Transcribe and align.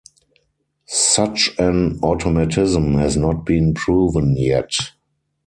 Such 0.87 1.51
an 1.59 1.99
automatism 2.01 2.95
has 2.95 3.15
not 3.17 3.45
been 3.45 3.75
proven 3.75 4.33
yet. 4.35 4.71